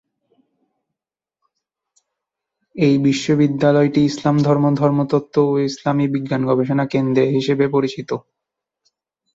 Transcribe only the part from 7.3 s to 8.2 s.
হিসেবে পরিচিত।